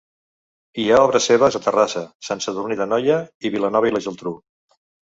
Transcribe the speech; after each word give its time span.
Hi 0.83 0.85
ha 0.95 1.01
obres 1.07 1.27
seves 1.33 1.59
a 1.59 1.63
Terrassa, 1.67 2.03
Sant 2.31 2.43
Sadurní 2.47 2.81
d'Anoia 2.83 3.21
i 3.47 3.53
a 3.55 3.57
Vilanova 3.59 3.93
i 3.95 3.99
la 3.99 4.07
Geltrú. 4.09 4.39